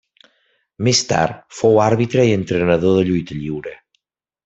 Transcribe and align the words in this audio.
Més 0.87 1.01
tard 1.11 1.45
fou 1.59 1.79
àrbitre 1.89 2.27
i 2.31 2.35
entrenador 2.41 2.99
de 3.01 3.07
lluita 3.11 3.39
lliure. 3.45 3.79